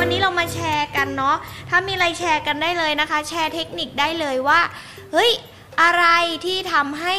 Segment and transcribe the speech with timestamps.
[0.00, 1.36] วันนี้เรามาแชร์กันเนาะ
[1.70, 4.60] ถ้ามีอะไรแชร์กันได้เลยนะคะ แชร์เทคนิคได้เลยว่า
[5.12, 5.30] เฮ้ย
[5.82, 6.04] อะไร
[6.46, 7.14] ที่ทำให้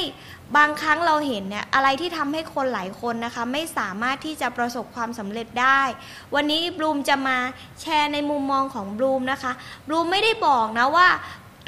[0.58, 5.82] บางครั้งเราเห็นเนี่ยอะไรที่ทำให้คนหลายคนนะคะ ไม่สามารถที่จะประสบความสำเร็จได้
[6.36, 7.38] วันนี้บลูมจะมา
[7.82, 9.52] แชร์ในมุมมองของบลูมนะคะ
[9.88, 11.08] บลูมไม่ได้บอกนะว่า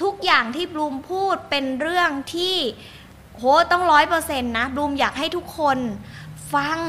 [0.03, 2.55] ทุกอย่างที่บลูมพูดเป็นเรื่องที่
[3.37, 5.77] โหต้องร้อยเปอร์เซ็นต์นะบลูมอยากให้ทุกคน
[6.53, 6.79] ฟัง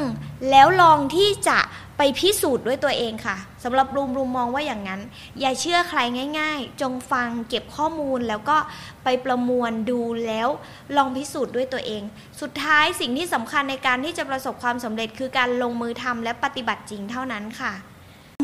[0.51, 1.59] แล้วลองที่จะ
[1.98, 5.00] ไปพิสูจน์ด้วยตัวเองค่ะสำหรับรูมรูมมองว่าอย่างนั้น
[5.41, 6.00] อย่าเชื่อใคร
[6.39, 8.56] ง่าย ๆ จงฟังเก็บข้อมูลแล้วก็
[9.05, 10.48] ไปประมวลดูแล้ว
[10.97, 12.02] ลองพิสูจน์ด้วยตัวเอง
[12.41, 17.72] สุดท้ายสิ่งที่สำคัญในการที่จะประสบความสำเร็จคือการลงมือทำและปฏิบัติจริงเท่านั้นค่ะ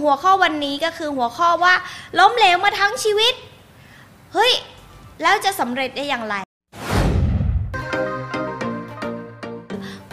[0.03, 1.75] หัวข้อวันนี้ก็คือหัวข้อว่า
[2.19, 3.34] ล้มเหลวมาทั้งชีวิต
[4.34, 4.53] เฮ้ย
[5.23, 6.36] แล้วจะสำเร็จได้อย่างไร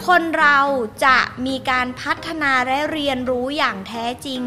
[0.06, 0.58] คนเรา
[1.04, 4.40] จะมีการพัฒนาและเรียนรู้อย่างแท้จริง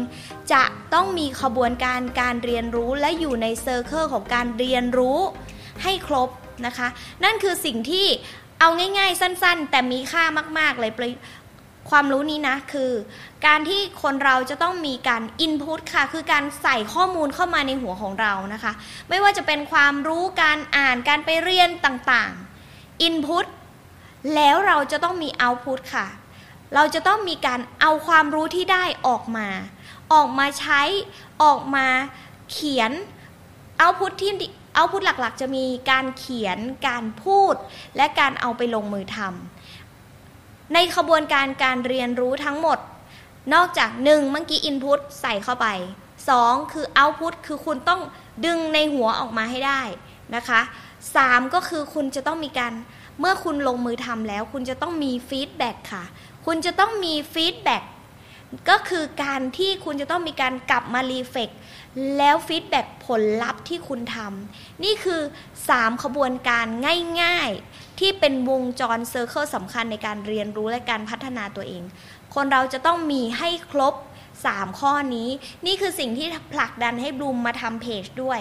[0.52, 0.62] จะ
[0.94, 5.18] ต้องมีขบวนการการเรียนรู้และอยู่ในเซอร์เคิลของการเรียนรู้
[5.82, 6.28] ให้ครบ
[6.66, 6.88] นะคะ
[7.24, 8.06] นั่นคือสิ่งที่
[8.60, 10.24] เอาง่ายๆ สั้นๆ แต่มีค่า
[10.58, 10.92] มากๆเลย
[11.90, 12.92] ความรู้นี้นะคือ
[13.46, 18.72] การที่คนเราจะต้องมีการอินพุตค่ะ คือการใส่ข้อมูลเข้ามาในหัวของเรานะคะ
[19.08, 23.46] ไม่ว่าจะเป็นความรู้การอ่านการไปเรียนต่างๆอินพุต
[24.34, 26.06] แล้วเราจะต้องมีเอาพุตค่ะ
[26.74, 29.48] เราจะต้องมีการเอาความรู้ที่ได้ออกมา
[30.12, 30.82] ออกมาใช้
[31.42, 31.86] ออกมา
[32.50, 32.92] เขียน
[33.78, 34.32] เอาพุตที่
[34.74, 36.58] เอาพุตหลักๆ จะมีการเขียน
[36.88, 37.54] การพูด
[37.96, 42.78] และการเอาไปลงมือทำในขบวนการการเรียนรู้ทั้งหมด
[43.54, 45.66] นอกจากหนึ่งเมื่อกี้ input ใส่เข้าไป
[46.28, 48.00] สองคือ output คือคุณต้อง
[48.44, 49.82] ดึงในหัวออกมาให้ได้
[50.34, 50.60] นะคะ
[51.16, 52.72] สามก็คือคุณจะต้องมีการ
[53.20, 56.04] เมื่อคุณลงมือทำแล้ว คุณจะต้องมี feedback ค่ะ
[56.46, 57.82] คุณจะต้องมี feedback
[58.70, 61.50] ก็คือการที่คุณจะต้องมีการกลับมา reflect
[62.16, 65.20] แล้ว feedback ผลลัพธ์ที่คุณทำนี่คือ
[65.62, 66.66] 3 ขบวนการ
[67.22, 71.82] ง่าย ๆ ที่เป็นวงจร circle สำคัญในการเรียนรู้และการพัฒนาตัวเอง
[72.34, 73.94] คนเราจะต้องมีให้ครบ
[74.36, 75.28] 3 ข้อนี้
[75.66, 78.38] นี่คือสิ่งที่ผลักดันให้บลูมมาทำเพจด้วย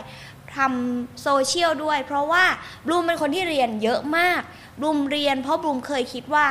[0.57, 2.43] ทำโซเชียลด้วย เพราะว่า
[2.85, 4.41] บลูมเป็นคนที่เรียนเยอะมาก
[4.79, 6.45] บลูมเรียนเพราะบลูมเคยคิดว่า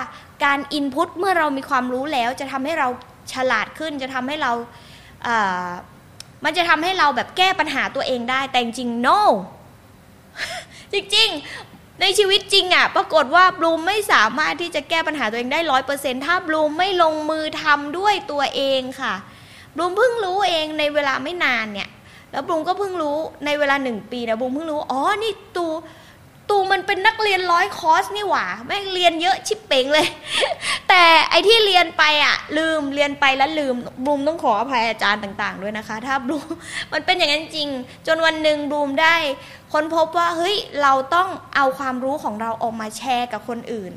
[0.44, 2.88] การ input เมื่อเรามีความรู้แล้วจะทำให้เรา
[3.32, 5.68] ฉลาดขึ้นจะทำให้เรา
[6.44, 9.20] มันจะทำให้เราแบบแก้ปัญหาตัวเองได้แต่จริง no
[10.92, 19.14] จริงๆ ในชีวิตจริงอะ่ะ ปรากฏว่าบลูมไม่สามารถที่จะแก้ปัญหาตัวเองได้ร้อยเปอร์เซ็นถ้าบลูมไม่ลงมือทำด้วยตัวเองค่ะ
[19.74, 21.88] บลูมเพิ่งรู้เองในเวลาไม่นานเนี่ย
[22.32, 25.66] แล้วบุ้มก็เพิ่งรู้ในเวลาหนึ่งปีนะบุ้มเพิ่งรู้อ๋อนี่ตู
[26.50, 30.06] ตูมันเป็นนักเรียนร้อยคอร์สนี่หว่าแม่งเรียนเยอะชิบเป่งเลย
[30.88, 33.74] แต่ไอที่เรียนไปอะลืมเรียนไปแล้วลืม
[34.06, 36.48] บูมต้องขออภัยอาจารย์ต่าง ๆ ด้วยนะคะ ถ้าบูม
[36.92, 37.68] มันเป็นอย่างนั้นจริง
[38.06, 39.16] จนวันหนึ่งบูมได้
[39.72, 43.92] ค้นพบว่าเฮ้ยเราต้องเอาความรู้ของเราออกมาแชร์กับคนอื่น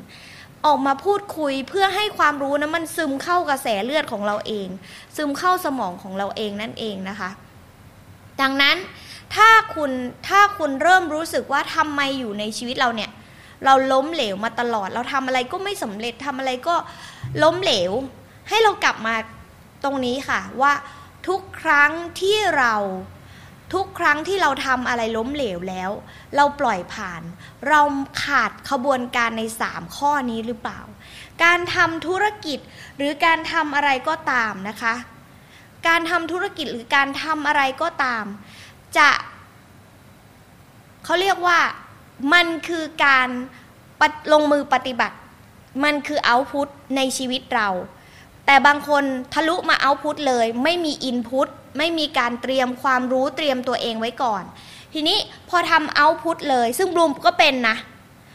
[0.66, 4.68] ออกมาพูดคุยเพื่อให้ความรู้นะมันซึมเข้ากระแสเลือดของเราเอง
[5.16, 7.30] ซึมเข้าสมองของเราเองนั่นเองนะคะ
[8.40, 8.76] ดังนั้น
[9.34, 9.90] ถ้าคุณ
[10.28, 13.10] ถ้าคุณเริ่มรู้สึกว่าทำไมอยู่ในชีวิตเราเนี่ย
[13.64, 16.74] เราล้มเหลวมาตลอด เราทำอะไรก็ไม่สำเร็จทำอะไรก็
[17.42, 17.92] ล้มเหลว
[18.48, 19.14] ให้เรากลับมา
[19.84, 20.72] ตรงนี้ค่ะว่า
[21.28, 22.74] ทุกครั้งที่เรา
[23.74, 25.90] ทุกครั้งที่เราทำอะไรล้มเหลวแล้ว
[26.36, 27.22] เราปล่อยผ่าน
[27.68, 27.80] เรา
[28.24, 30.80] ขาดขบวนการในสามข้อนี้หรือเปล่า
[31.44, 32.58] การทำธุรกิจ
[32.96, 34.94] หรือการทำอะไรก็ตามนะคะ
[35.88, 38.24] การทำธุรกิจหรือการทำอะไรก็ตาม
[38.96, 39.08] จะ
[41.04, 41.58] เขาเรียกว่า
[42.32, 43.28] มันคือการ
[44.32, 45.16] ลงมือปฏิบัติ
[45.84, 47.68] มันคือเอาพุตในชีวิตเรา
[48.46, 51.48] แต่บางคนทะลุมาเอาพุตเลย ไม่มีอินพุต
[51.78, 54.42] ไม่มีการเตรียมความรู้เตรียมตัวเองไว้ก่อน
[54.92, 55.18] ทีนี้
[55.48, 57.76] พอทำเอาพุตเลย ซึ่งบลูมก็เป็นนะ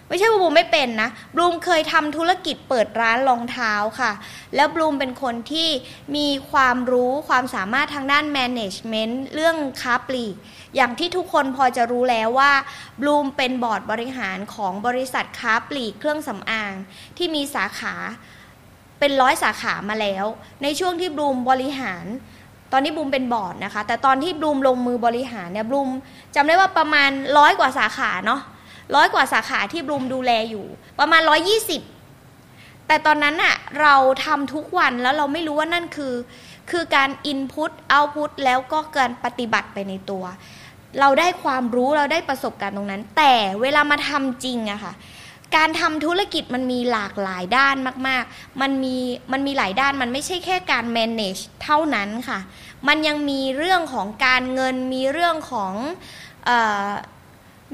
[0.09, 4.11] ไม่ใช่ว่าบลูมไม่เป็นนะบลูมเคยทำธุรกิจเปิดร้านรองเท้าค่ะ
[4.55, 5.69] แล้วบลูมเป็นคนที่
[6.15, 10.35] มีความรู้ความสามารถทางด้าน management เรื่องค้าปลีก
[10.75, 12.51] อย่างที่ทุกคนพอจะรู้แล้วว่า
[13.01, 16.73] บลูมเป็นบอร์ดบริหารของบริษัทค้าปลีกเครื่องสำอาง
[17.17, 17.95] ที่มีสาขา
[18.99, 20.25] เป็นร้อยสาขามาแล้ว
[20.63, 22.05] ในช่วงที่บลูมบริหาร
[22.71, 25.89] ตอนนี้บลูมเป็นบอร์ดนะคะ แต่ตอนที่บลูมลงมือบริหารเนี่ยบลูม
[26.35, 28.41] จำได้ว่าประมาณร้อยกว่าสาขาเนาะ
[28.95, 30.65] ร้อยกว่าสาขาที่บลูมดูแลอยู่
[30.99, 31.81] ประมาณร้อยยี่สิบ
[32.87, 33.95] แต่ตอนนั้นอะเรา
[34.25, 36.13] ทำทุกวันแล้วเราไม่รู้ว่านั่นคือ
[36.71, 40.23] คือการอินพุตเอาพุตแล้วก็การปฏิบัติไปในตัว
[40.99, 44.93] เราได้ความรู้เราได้ประสบการณ์ตรงนั้น แต่เวลามาทำจริงอะค่ะ
[45.55, 47.75] การทำธุรกิจมันมีหลากหลายด้าน
[48.07, 48.97] มาก ๆ มันมี
[49.31, 52.39] มันมีหลายด้านมันไม่ใช่แค่การ manage เท่านั้นค่ะ
[52.87, 55.73] มันยังมีเรื่องของการเงินมีเรื่องของ
[56.49, 56.51] อ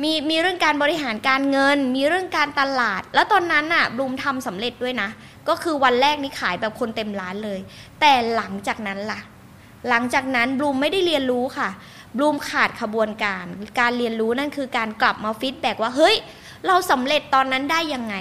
[0.02, 5.10] มีมีเรื่องการบริหารการเงิน มีเรื่องการตลาด แล้วตอนนั้นน่ะบลูมทำสำเร็จด้วยนะ
[5.48, 7.60] ก็คือวันแรกนี่ขายแบบคนเต็มร้านเลย
[8.00, 9.20] แต่หลังจากนั้นล่ะ
[9.90, 11.70] หลังจากนั้นบลูมไม่ได้เรียนรู้ค่ะ
[12.18, 13.46] บลูมขาดขบวนการ
[13.80, 16.16] การเรียนรู้นั่นคือการกลับมา feedback ว่าเฮ้ย
[16.68, 18.16] เราสำเร็จตอนนั้นได้ยังไง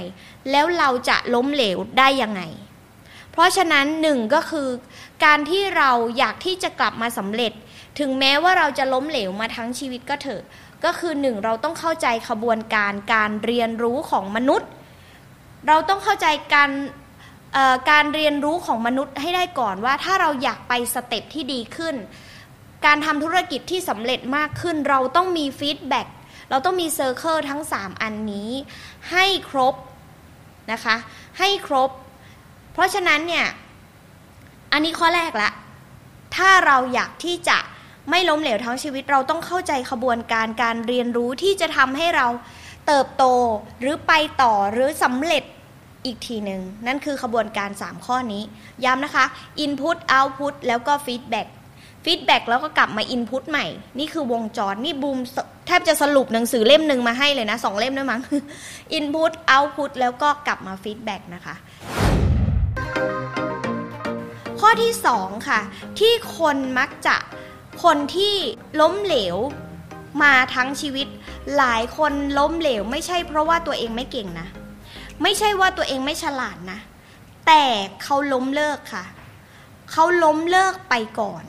[0.50, 2.42] แล้วเราจะล้มเหลวได้ยังไง
[3.32, 4.68] เพราะฉะนั้นหนึ่งก็คือ
[5.24, 7.52] การที่เราอยากที่จะกลับมาสำเร็จ
[7.98, 10.42] ถึงแม้ว่าเราจะล้มเหลวมาทั้งชีวิตก็เถอะ
[10.84, 14.68] ก็คือหนึ่งเราต้องเข้าใจขบวนการการเรียนรู้ของมนุษย์
[15.68, 16.70] เราต้องเข้าใจการ
[17.90, 21.94] การเรียนรู้ของมนุษย์ให้ได้ก่อนว่าถ้าเราอยากไป step ที่ดีขึ้น
[22.86, 26.06] การทำธุรกิจที่สำเร็จมากขึ้น เราต้องมี feedback
[26.50, 28.50] เราต้องมี circle ทั้ง 3 อันนี้
[29.10, 29.74] ให้ครบ
[30.72, 30.96] นะคะ
[31.38, 31.90] ให้ครบ
[32.72, 33.46] เพราะฉะนั้นเนี่ย
[34.72, 35.50] อันนี้ข้อแรกละ
[36.36, 37.58] ถ้าเราอยากที่จะ
[38.10, 42.26] ไม่ล้มเหลวทั้งชีวิตเราต้องเข้าใจขบวนการการเรียนรู้ที่จะทำให้เรา
[42.86, 43.24] เติบโต
[43.80, 44.12] หรือไป
[44.42, 45.44] ต่อหรือสำเร็จ
[46.04, 48.42] อีกทีหนึ่งนั่นคือขบวนการ 3 ข้อนี้
[48.84, 49.24] ย้ำนะคะ
[49.64, 51.48] Input Output แล้วก็ Feedback
[52.04, 53.66] feedback แล้วก็กลับมา input ใหม่
[53.98, 55.18] นี่คือวงจร นี่บลูม
[55.66, 58.22] แทบจะสรุปหนังสือเล่มหนึ่งมาให้เลยนะสองเล่มด้วยมั้ง
[58.92, 61.54] input output แล้วก็กลับมา feedback นะคะ
[64.60, 65.60] ข้อที่สองค่ะ
[65.98, 67.16] ที่คนมักจะ
[67.82, 68.34] คนที่
[68.80, 69.36] ล้มเหลว
[70.22, 71.06] มาทั้งชีวิต
[71.56, 74.48] หลายคนล้มเหลว ไม่ใช่เพราะว่าตัวเองไม่เก่งนะ
[75.22, 76.78] ไม่ใช่ว่าตัวเองไม่ฉลาดนะ
[77.46, 77.64] แต่
[78.02, 79.04] เขาล้มเลิกค่ะ
[79.90, 81.44] เขาล้มเลิกไปก่อน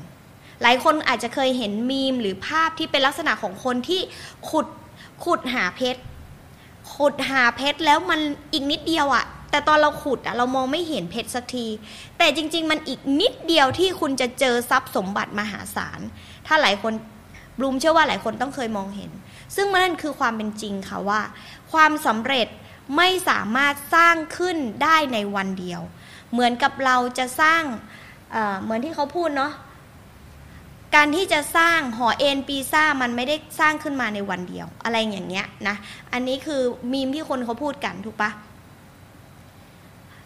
[0.61, 4.01] หลายคนอาจจะเคยเห็นมีมหรือภาพที่เป็นลักษณะของคนที่
[4.49, 4.67] ขุด
[5.23, 6.01] ขุดหาเพชร
[6.95, 8.19] ขุดหาเพชรแล้วมัน
[8.53, 11.67] อีกนิดเดียวอะ แต่ตอนเราขุดอะเรามองไม่เห็นเพชรสักที
[12.17, 15.99] แต่จริง ๆ มันอีกนิดเดียวที่คุณจะเจอทรัพย์สมบัติมหาศาล
[16.47, 16.93] ถ้าหลายคน
[17.57, 19.11] บลูมเชื่อว่าหลายคนต้องเคยมองเห็น
[19.55, 21.21] ซึ่งนั่นคือความเป็นจริงค่ะว่า
[21.71, 22.47] ความสำเร็จ
[22.97, 25.81] ไม่สามารถสร้างขึ้นได้ในวันเดียว
[26.31, 27.63] เหมือนกับเราจะสร้าง
[28.61, 29.53] เหมือนที่เขาพูดเนาะ
[30.95, 35.75] การที่จะสร้างหอเอ็นปีซ่ามันไม่ได้สร้างขึ้นมาในวันเดียว อะไรอย่างเงี้ยนะ
[36.13, 36.61] อันนี้คือ
[36.91, 38.31] มีมที่คนเขาพูดกันถูกปะ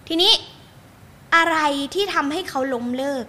[0.08, 0.34] ทีนี้
[1.36, 1.58] อะไร
[1.94, 3.26] ที่ทำให้เขาล้มเลิก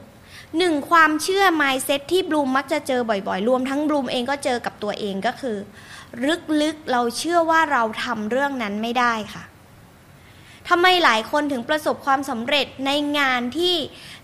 [0.59, 5.57] หนึ่งความเชื่อ mindset ที่บลูมมักจะเจอบ่อยๆ รวมทั้งบลูมเองก็เจอกับตัวเองก็คือ
[6.61, 9.45] ลึกๆเราเชื่อว่าเราทำเรื่องนั้นไม่ได้ค่ะ
[10.69, 13.75] ทำไมหลายคนถึงประสบความสำเร็จในงานที่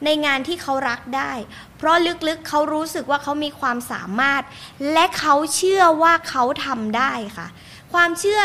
[0.04, 1.32] ในงานที่เขารักได้
[1.76, 1.96] เพราะ
[2.28, 4.42] ลึกๆเขารู้สึกว่าเขามีความสามารถ
[4.92, 7.48] และเขาเชื่อว่าเขาทำได้ค่ะ
[7.94, 8.42] ความเชื่อ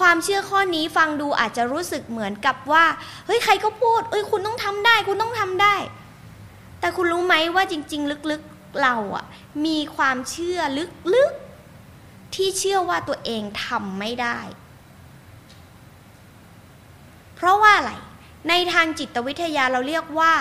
[0.00, 2.84] ความเชื่อข้อนี้ฟังดูอาจจะรู้สึกเหมือนกับว่า
[3.26, 5.74] เฮ้ยใครก็พูดเอ้ยคุณต้องทำได้ คุณต้องทำได้
[6.80, 9.24] แต่คุณรู้ไหมว่าจริง ๆ ลึกๆเราอะ
[9.66, 10.58] มีความเชื่อ
[11.14, 14.38] ลึกๆที่เชื่อว่าตัวเองทำไม่ได้
[17.34, 17.92] เพราะว่าอะไร
[18.48, 20.32] ในทางจิตวิทยาเราเรียกว่า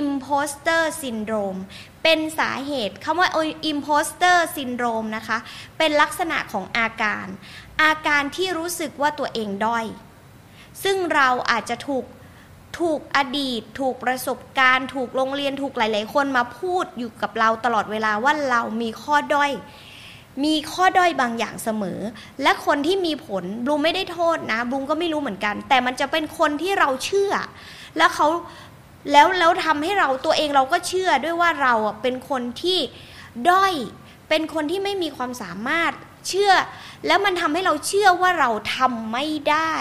[0.00, 1.60] imposter syndrome
[2.02, 3.28] เป็นสาเหตุคำว่า
[3.70, 5.38] imposter syndrome นะคะ
[5.78, 7.26] เป็นลักษณะของอาการ
[7.82, 9.84] อาการที่รู้สึกว่าตัวเองด้อย
[10.82, 12.04] ซึ่งเราอาจจะถูก
[12.78, 19.52] ถูกอดีต ถูกประสบการณ์ ถูกโรงเรียนถูกหลาย ๆ คนมาพูดอยู่กับเราตลอดเวลาว่าเรามีข้อด้อย
[20.44, 22.00] มีข้อด้อยบางอย่างเสมอ
[22.42, 27.32] และคนที่มีผลบลูไม่ได้โทษนะบลูก็ไม่รู้เหมือนกัน แต่มันจะเป็นคนที่เราเชื่อ
[27.98, 28.28] แล้วเขา
[29.10, 32.78] แล้วแล้วทำให้เราตัวเองเราก็เชื่อด้วยว่าเราเป็นคนที่
[33.50, 33.74] ด้อย
[34.28, 35.92] เป็นคนที่ไม่มีความสามารถ
[36.28, 36.52] เชื่อ
[37.06, 39.74] แล้วมันทำให้เราเชื่อว่าเราทำไม่ได้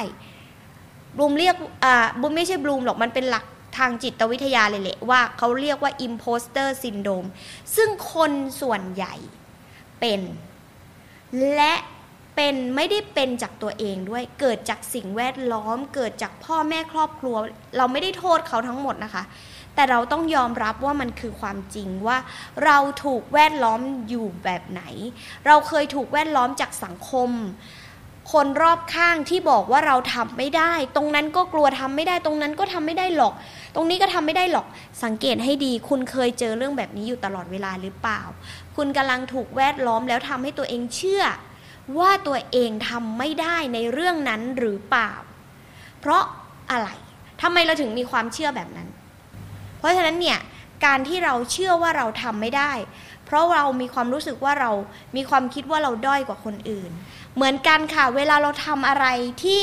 [1.18, 3.46] บลูมเรียกอ่าบลูมไม่ใช่บลูมหรอกมันเป็นหลัก
[3.78, 7.28] ทางจิตวิทยาเลยแหละว่าเขาเรียกว่า imposter syndrome
[7.76, 9.16] ซึ่งคนส่วนใหญ่
[10.00, 10.22] เป็น
[11.56, 11.74] และ
[12.36, 17.36] เป็นไม่ได้เป็นจากตัวเองด้วยเกิดจากสิ่งแวดล้อม เกิดจากพ่อแม่ครอบครัว
[17.78, 19.24] เราไม่ได้โทษเขาทั้งหมดนะคะ
[19.76, 22.18] แต่เราต้องยอมรับว่ามันคือความจริงว่า
[22.66, 24.82] เราถูกแวดล้อมอยู่แบบไหน
[25.48, 27.30] เราเคยถูกแวดล้อมจากสังคม
[28.34, 33.34] คนรอบข้างที่บอกว่าเราทำไม่ได้ ตรงนั้นก็กลัวทำไม่ได้ ตรงนั้นก็ทำไม่ได้หรอก
[33.76, 34.66] ตรงนี้ก็ทำไม่ได้หรอก
[35.04, 38.22] สังเกตให้ดี คุณเคยเจอเรื่องแบบนี้อยู่ตลอดเวลาหรือเปล่า
[38.76, 41.24] คุณกำลังถูกแวดล้อมแล้วทำให้ตัวเองเชื่อ
[41.98, 45.12] ว่าตัวเองทำไม่ได้ในเรื่องนั้นหรือเปล่า
[46.00, 46.24] เพราะ
[46.72, 46.90] อะไร
[47.42, 48.88] ทำไมเราถึงมีความเชื่อแบบนั้น
[49.78, 50.40] เพราะฉะนั้นเนี่ย
[50.86, 52.72] การที่เราเชื่อว่าเราทำไม่ได้
[53.26, 54.72] เพราะเรามีความรู้สึกว่าเรา
[55.16, 56.92] มีความคิดว่าเราด้อยกว่าคนอื่น
[57.36, 59.06] เหมือนกันค่ะ เวลาเราทำอะไร
[59.44, 59.62] ที่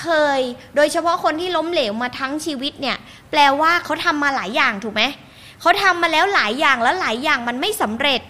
[0.00, 0.06] เค
[0.38, 0.40] ย
[0.76, 2.98] โดยเฉพาะคนที่ล้มเหลวมาทั้งชีวิตเนี่ย
[3.30, 5.02] แปลว่าเขาทำมาหลายอย่างถูกไหม
[5.60, 8.20] เขาทำมาแล้วหลายอย่างแล้วหลายอย่างมันไม่สำเร็จ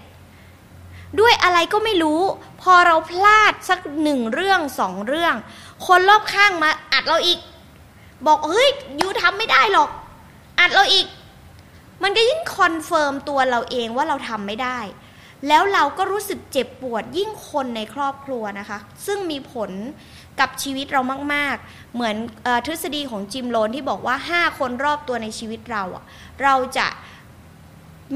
[1.21, 2.21] ด้วยอะไรก็ไม่รู้
[2.63, 5.35] พอเราพลาดสักหนึ่งเรื่องสองเรื่อง
[5.87, 7.39] คนรอบข้างมาอัดเราอีก
[8.27, 8.69] บอกเฮ้ย
[9.01, 9.91] you ทำไม่ได้หรอก
[10.61, 11.07] อัดเราอีก
[12.03, 14.79] มันก็ยิ่ง confirm ตัวเราเองว่าเราทำไม่ได้
[15.49, 19.71] แล้วเราก็รู้สึกเจ็บปวดยิ่งคนในครอบครัวนะคะ ซึ่งมีผล
[20.41, 21.01] กับชีวิตเรา
[21.35, 26.05] มาก ๆ เหมือนทฤษฎีของ Jim Rohn ที่บอกว่า 5 คนรอบตัวในชีวิตเราอะ
[26.43, 26.87] เราจะ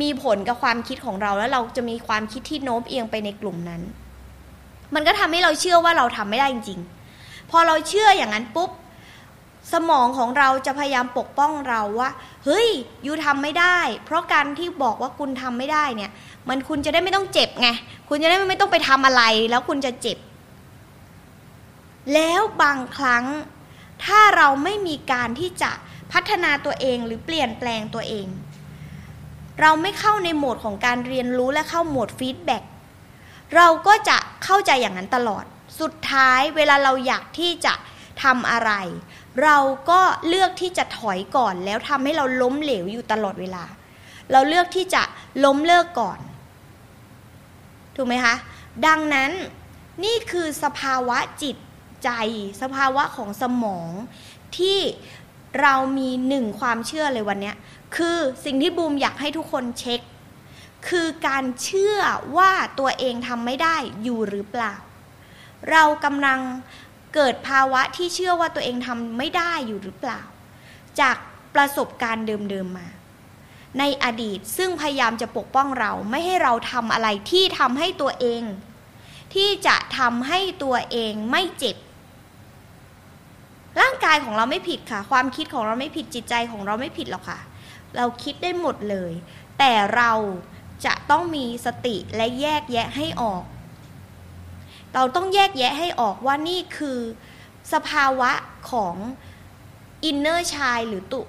[0.00, 3.82] มีผลกับความคิดของเราแล้วเราจะมีความคิดที่โน้มเอียงไปในกลุ่มนั้น
[4.94, 6.80] มันก็ทำให้เราเชื่อว่าเราทำไม่ได้จริง
[7.16, 8.70] ๆ พอเราเชื่ออย่างนั้นปุ๊บ
[9.72, 12.10] สมองของเราจะพยายามปกป้องเราว่า
[12.44, 12.68] เฮ้ย
[13.06, 16.10] ยูทำไม่ได้ เพราะการที่บอกว่าคุณทำไม่ได้เนี่ย
[16.48, 17.68] มันคุณจะได้ไม่ต้องเจ็บไง
[18.08, 20.18] คุณจะได้ไม่ต้องไปทำอะไร แล้วคุณจะเจ็บ
[22.14, 23.24] แล้วบางครั้ง
[24.04, 25.70] ถ้าเราไม่มีการที่จะ
[26.12, 28.26] พัฒนาตัวเองหรือเปลี่ยนแปลงตัวเอง
[29.62, 32.62] เราไม่เข้าในโหมดของการเรียนรู้และเข้า mode feedback
[33.56, 35.44] เราก็จะเข้าใจอย่างนั้นตลอด
[35.80, 37.74] สุดท้ายเวลาเราอยากที่จะ
[38.22, 38.72] ทำอะไร
[39.42, 39.58] เรา
[39.90, 43.64] ก็เลือกที่จะถอยก่อน แล้วทำให้เราล้มเหลวอยู่ตลอดเวลา
[44.32, 45.02] เราเลือกที่จะ
[45.44, 46.18] ล้มเลิกก่อน
[47.96, 48.34] ถูกไหมคะ
[48.86, 49.30] ดังนั้น
[50.04, 51.56] นี่คือสภาวะจิต
[52.04, 52.10] ใจ
[52.62, 53.90] สภาวะของสมอง
[54.58, 54.78] ที่
[55.60, 57.52] เรามีหนึ่งความเชื่อเลยวันนี้
[57.96, 60.00] คือสิ่งที่บูมอยากให้ทุกคนเช็ค
[60.88, 61.98] คือการเชื่อ
[62.36, 64.74] ว่าตัวเองทำไม่ได้อยู่หรือเปล่า
[65.70, 66.40] เรากำลัง
[67.14, 70.20] เกิดภาวะที่เชื่อว่าตัวเองทำไม่ได้อยู่หรือเปล่า
[71.00, 71.16] จาก
[71.54, 72.88] ประสบการณ์เดิมๆมา
[73.78, 78.42] ในอดีตซึ่งพยายามจะปกป้องเราไม่ให้เราทำอะไรที่ทำให้ตัวเอง
[79.34, 81.76] ที่จะทำให้ตัวเองไม่เจ็บ
[83.80, 87.38] ร่างกายของเราไม่ผิดค่ะ ความคิดของเราไม่ผิดจิตใจของเราไม่ผิดหรอกค่ะ
[87.96, 89.12] เราคิดได้หมดเลย
[89.58, 90.12] แต่เรา
[90.86, 93.44] จะต้องมีสติและแยกแยะให้ออก
[94.94, 96.98] เราต้องแยกแยะให้ออกว่านี่คือ
[97.72, 98.30] สภาวะ
[98.70, 98.94] ของ
[100.04, 101.20] อินเนอร์ชายหรือตุ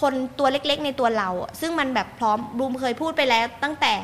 [0.00, 1.30] คนตัวเล็กๆ ในตัวเรา
[1.60, 3.94] ซึ่งมันแบบพร้อมบูมเคยพูดไปแล้วตั้งแต่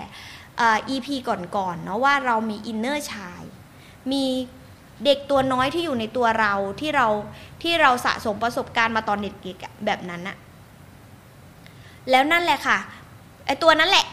[0.94, 3.42] EP ก่อนๆเนาะว่าเรามีอินเนอร์ชาย
[4.12, 4.24] มี
[5.04, 7.08] เด็กตัวน้อยที่อยู่ในตัวเราที่เรา
[7.62, 10.36] ที่เราสะสมประสบการณ์มาตอนเด็กๆแบบนั้นอะ
[12.10, 12.78] แล้วนั่นแหละค่ะ
[13.46, 14.06] ไอตัวนั้นแหละ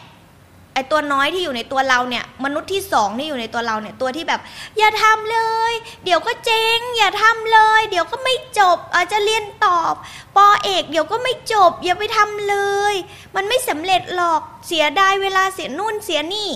[0.74, 4.40] ไอตัวน้อยที่อยู่ในตัวเราเนี่ย มนุษย์ที่สองที่อยู่ในตัวเราเนี่ยตัวที่แบบ
[4.78, 5.40] อย่าทำเล
[5.70, 5.72] ย
[6.04, 9.94] เดี๋ยวก็เจ๊ง อย่าทำเลย เดี๋ยวก็ไม่จบอาจจะเรียนตอบ
[10.36, 12.56] ปอเอกเดี๋ยวก็ไม่จบ อย่าไปทำเล
[12.92, 12.94] ย
[13.36, 16.50] มันไม่สำเร็จหรอกเสียดายเวลาเสียนู่นเสียนี่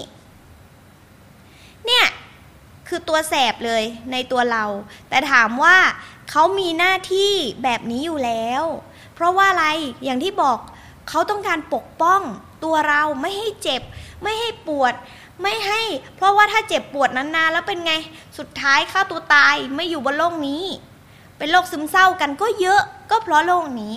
[1.86, 2.04] เนี่ย
[2.88, 4.64] คือตัวแสบเลยในตัวเรา
[5.08, 5.76] แต่ถามว่า
[6.30, 8.64] เขามีหน้าที่แบบนี้อยู่แล้ว
[9.14, 9.66] เพราะว่าอะไร
[10.04, 10.58] อย่างที่บอก
[11.08, 12.22] เขาต้องการปกป้อง
[12.64, 13.82] ตัวเราไม่ให้เจ็บ
[14.22, 14.94] ไม่ให้ปวด
[15.42, 15.82] ไม่ให้
[16.16, 17.92] เพราะว่าถ้าเจ็บปวดนานๆแล้วเป็นไง
[18.38, 20.64] สุดท้ายฆ่าตัวตายไม่อยู่บนโลกนี้
[21.38, 22.80] เป็นโรคซึมเศร้ากันก็เยอะ
[23.10, 23.94] ก็เพราะโลกนี้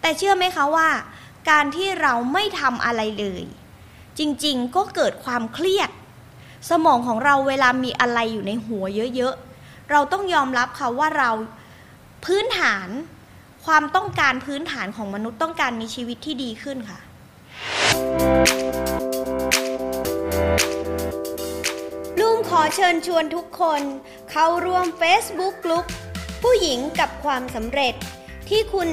[0.00, 0.88] แต่เชื่อไหมคะว่า
[1.50, 3.42] การที่เราไม่ทำอะไรเลย
[4.18, 5.90] จริงๆก็เกิดความเครียด
[6.70, 8.84] สมองของเราเวลามีอะไรอยู่ในหัว
[9.16, 11.30] เยอะๆเราต้องยอมรับค่ะว่าเรา
[12.24, 12.88] พื้นฐาน
[13.66, 16.98] ความต้องการพื้นฐานของมนุษย์ต้องการมีชีวิตที่ดีขึ้นค่ะ
[22.20, 23.82] บลูมขอเชิญชวนทุกคน
[24.30, 25.84] เข้าร่วม Facebook กลุ่ม
[26.42, 27.94] ผู้หญิงกับความสำเร็จ
[28.48, 28.88] ที่คุณ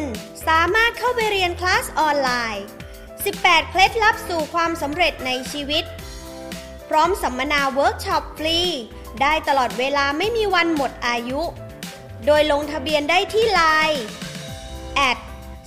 [0.48, 2.66] สามารถเข้าไปเรียนคลาสออนไลน์
[3.16, 5.84] 18 เคล็ดลับสู่ความสำเร็จในชีวิต
[6.90, 8.60] พร้อมสัมมนาเวิร์กช็อปฟรี
[9.22, 11.42] ได้ตลอดเวลาไม่มีวันหมดอายุ
[12.26, 14.02] โดยลงทะเบียนได้ที่ LINE
[15.10, 15.18] at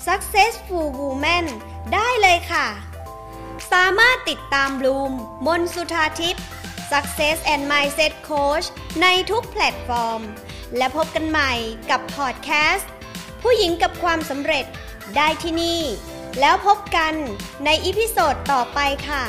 [0.07, 1.47] successful woman
[1.93, 2.67] ได้เลยค่ะ
[3.73, 5.13] สามารถติดตามบลูม
[5.47, 6.45] มนสุธาทิพย์
[6.91, 8.67] Success and Mindset Coach
[9.03, 10.21] ในทุกแพลตฟอร์ม
[10.77, 11.53] และพบกันใหม่
[11.91, 12.91] กับพอดแคสต์
[13.43, 14.67] ผู้หญิงกับความสำเร็จ
[15.17, 15.81] ได้ที่นี่
[16.41, 17.15] แล้วพบกัน
[17.65, 19.25] ใน episode ต่อไปค่ะ